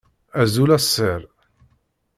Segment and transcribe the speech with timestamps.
[0.41, 1.21] Azul a sser!